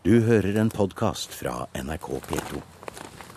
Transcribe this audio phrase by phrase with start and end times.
[0.00, 2.60] Du hører en podkast fra NRK P2.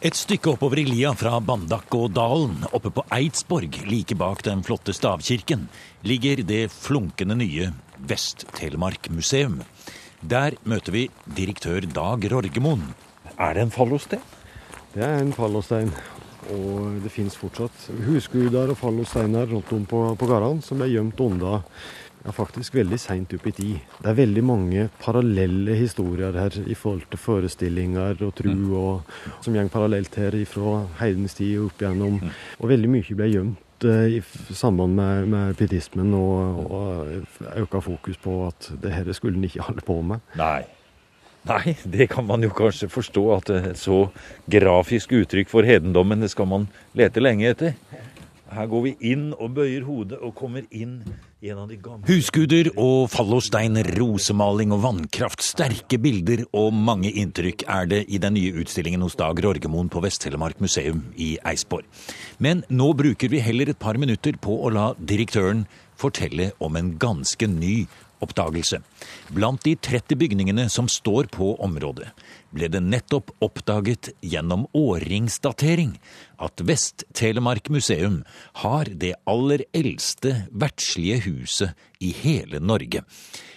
[0.08, 4.62] Et stykke oppover i lia fra Bandak og dalen, oppe på Eidsborg, like bak den
[4.64, 5.66] flotte stavkirken,
[6.08, 7.68] ligger det flunkende nye
[8.08, 9.60] Vest-Telemark museum.
[10.24, 11.04] Der møter vi
[11.36, 12.94] direktør Dag Rorgemoen.
[13.36, 14.24] Er det en fallostein?
[14.96, 15.92] Det er en fallostein.
[16.56, 21.20] Og det fins fortsatt husguder og fallosteiner rundt om på, på gårdene som er gjemt
[21.28, 21.60] unna
[22.26, 23.80] ja, faktisk veldig seint opp i tid.
[24.02, 28.74] Det er veldig mange parallelle historier her i forhold til forestillinger og tru, Mm.
[28.74, 29.02] og,
[29.42, 32.22] som går parallelt her fra heidens tid og opp igjennom.
[32.60, 34.22] Og veldig mye ble gjemt eh, i
[34.56, 39.68] samband med, med pietismen og, og øka fokus på at det her skulle en ikke
[39.68, 40.20] holde på med.
[40.40, 40.64] Nei.
[41.44, 44.06] Nei, det kan man jo kanskje forstå, at et så
[44.48, 47.74] grafisk uttrykk for hedendommen, det skal man lete lenge etter.
[48.54, 51.00] Her går vi inn og bøyer hodet og kommer inn
[51.44, 57.12] i en av de gamle Husguder og fallostein, rosemaling og vannkraft, sterke bilder og mange
[57.12, 61.88] inntrykk er det i den nye utstillingen hos Dag Rorgemoen på Vest-Telemark museum i Eidsborg.
[62.38, 65.66] Men nå bruker vi heller et par minutter på å la direktøren
[66.00, 67.84] fortelle om en ganske ny
[68.24, 68.80] oppdagelse.
[69.36, 72.10] Blant de 30 bygningene som står på området,
[72.54, 75.96] ble det nettopp oppdaget gjennom årringsdatering
[76.44, 78.22] at Vest-Telemark museum
[78.64, 83.04] har det aller eldste verdslige huset i hele Norge.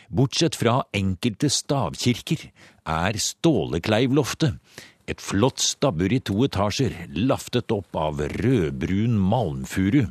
[0.07, 2.49] Bortsett fra enkelte stavkirker
[2.87, 4.61] er Stålekleivloftet
[5.07, 10.09] et flott stabbur i to etasjer, laftet opp av rødbrun malmfuru,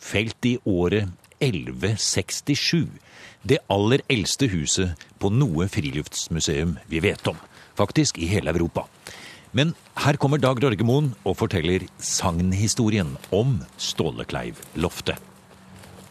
[0.00, 2.86] felt i året 1167.
[3.42, 7.38] Det aller eldste huset på noe friluftsmuseum vi vet om.
[7.78, 8.86] Faktisk i hele Europa.
[9.52, 15.18] Men her kommer Dag Rørgemoen og forteller sagnhistorien om Stålekleiv-loftet.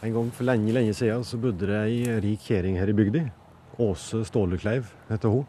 [0.02, 3.24] En gang for lenge, lenge siden så bodde det ei rik kjerring her i bygda.
[3.82, 5.46] Åse Stålekleiv heter hun.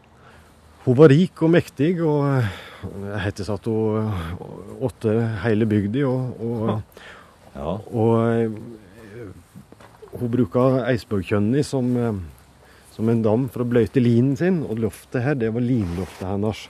[0.84, 2.44] Hun var rik og mektig, og
[3.04, 6.06] det heter at hun åtte hele bygda.
[6.08, 7.04] Og, og,
[7.54, 8.50] Ja, og eh,
[10.18, 12.14] hun bruka Eidsborgkjønni som, eh,
[12.94, 16.68] som en dam for å bløyte linen sin, og loftet her, det var linloftet hennes.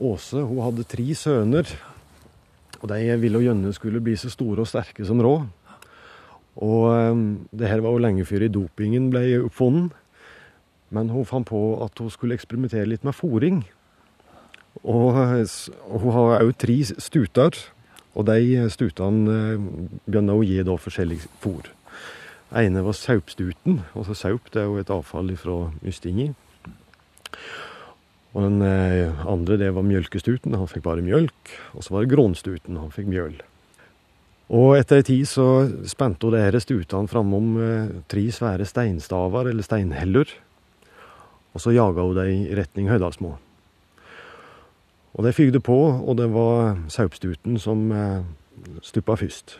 [0.00, 1.66] Åse hun hadde tre sønner,
[2.80, 5.46] og de ville og gjerne skulle bli så store og sterke som råd.
[6.56, 7.20] Og eh,
[7.52, 9.92] det her var jo lenge før dopingen ble oppfunnet.
[10.92, 13.62] Men hun fant på at hun skulle eksperimentere litt med fôring.
[14.82, 15.46] Og, eh,
[15.88, 17.52] hun har òg tre stuter,
[18.14, 19.56] og de stutene
[20.04, 21.70] begynner å gi da forskjellig fôr.
[22.52, 23.80] Ene var saupstuten.
[23.96, 25.56] Altså saup det er jo et avfall fra
[25.88, 26.32] Ystingi.
[28.32, 30.56] Og den eh, andre det var mjølkestuten.
[30.56, 31.54] Han fikk bare mjølk.
[31.76, 32.80] Og så var det grånstuten.
[32.80, 33.38] Han fikk mjøl.
[34.52, 35.46] Og etter ei tid så
[35.88, 40.28] spente hun her stutene framom eh, tre svære steinstaver, eller steinheller.
[41.52, 43.36] Og så jaga hun dem i retning Høydalsmo.
[45.12, 48.24] Og de fygde på, og det var saupstuten som eh,
[48.84, 49.58] stuppa først.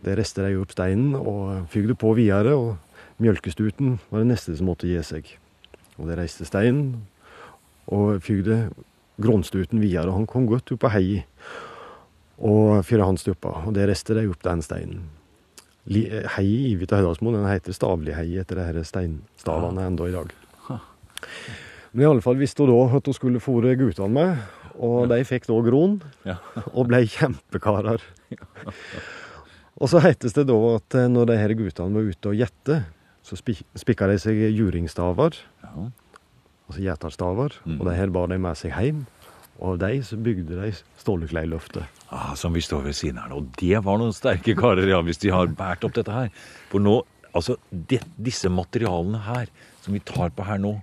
[0.00, 4.70] Det rester de opp steinen og fygde på videre, og mjølkestuten var det neste som
[4.70, 5.28] måtte gi seg.
[6.00, 7.02] Og de reiste steinen
[7.90, 8.70] og fygde
[9.20, 10.14] grånstuten videre.
[10.14, 11.24] Han kom godt opp på hei
[12.40, 15.02] og før han stuppa, og det restet de opp den steinen.
[15.90, 20.32] Hei i Vita Høydalsmoen den heter Stavlihei etter de her steinstavene enda i dag.
[21.92, 24.44] Men i alle fall visste hun da at hun skulle fôre guttene med,
[24.80, 25.98] og de fikk da gron
[26.70, 28.04] og ble kjempekarer.
[29.80, 32.80] Og så hetes det da at eh, når de her guttene var ute og gjette,
[33.24, 35.86] så spi- spikka de seg juringstaver, ja.
[36.68, 37.78] altså gjeterstaver, Mm.
[37.80, 39.06] og de her bar de med seg hjem.
[39.60, 40.70] Og av de så bygde de
[41.02, 41.84] Stålekleiløftet.
[42.10, 43.42] Ah, som vi står ved siden her nå.
[43.60, 46.30] Det var noen sterke karer, ja, hvis de har båret opp dette her.
[46.70, 47.02] For nå,
[47.36, 49.48] altså, det, disse materialene her,
[49.84, 50.78] som vi tar på her nå,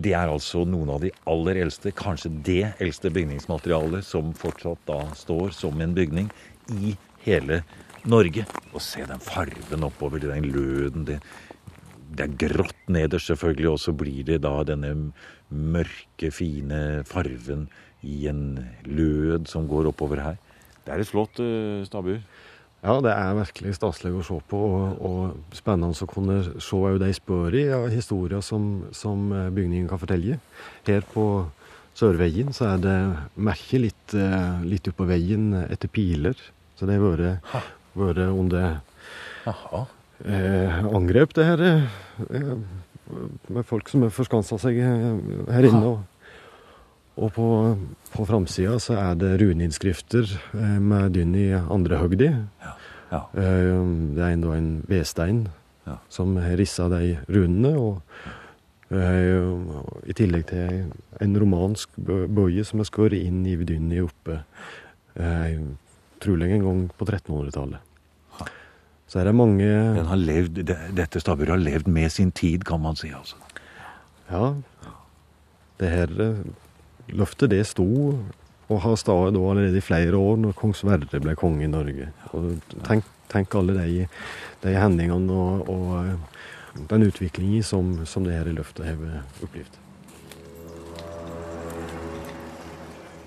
[0.00, 5.02] det er altså noen av de aller eldste, kanskje det eldste bygningsmaterialet som fortsatt da
[5.14, 6.30] står som en bygning
[6.72, 6.94] i
[7.26, 7.60] hele
[8.08, 8.44] Norge.
[8.72, 11.20] Og se den farven oppover, den løden, det,
[12.10, 14.94] det er grått nederst selvfølgelig, og så blir det da denne
[15.52, 17.68] mørke, fine farven
[18.02, 20.40] i en lød som går oppover her.
[20.82, 22.18] Det er et flott uh, stabbur.
[22.82, 26.98] Ja, det er virkelig staselig å se på, og, og spennende å kunne se òg
[26.98, 30.40] de spør i ja, historier som, som eh, bygningen kan fortelle.
[30.88, 31.26] Her på
[31.94, 32.96] Sørveggen så er det
[33.38, 36.34] merket litt, eh, litt oppå veien etter piler.
[36.74, 37.54] Så det har vært,
[37.98, 38.80] vært under
[40.24, 41.62] eh, angrep, det her.
[42.30, 42.54] Eh,
[43.52, 45.22] med folk som har forskansa seg eh,
[45.52, 45.82] her inne.
[45.92, 46.04] Og,
[47.22, 47.46] og på,
[48.14, 52.30] på framsida så er det runeinnskrifter eh, med dynn i andre høgdi.
[52.62, 52.76] Ja.
[53.36, 53.72] Eh,
[54.16, 55.48] det er enda en vedstein
[55.82, 55.96] Ja.
[56.08, 57.74] som har rissa de runene.
[57.78, 58.30] Og
[58.92, 59.40] Eh,
[60.04, 60.90] I tillegg til
[61.24, 64.34] en romansk bøye som er skåret inn i vidunnet oppe.
[66.22, 67.78] Eh, trolig en gang på 1300-tallet.
[69.08, 70.62] Så er det mange Den har levd,
[70.96, 73.10] Dette stabburet har levd med sin tid, kan man si.
[73.12, 73.36] altså.
[74.30, 74.54] Ja.
[75.78, 76.08] Det her
[77.08, 78.18] løftet, det sto
[78.68, 82.08] og har stått allerede i flere år når kong Sverre ble konge i Norge.
[82.32, 82.54] Og
[82.86, 84.06] tenk, tenk alle de,
[84.62, 89.76] de hendelsene og, og den utviklingen som, som det her løftet har opplevd.